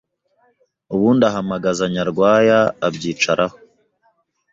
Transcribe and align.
ubundi 0.95 1.23
Ahamagaza 1.29 1.83
Nyarwaya 1.95 2.59
abyicaraho. 2.87 3.57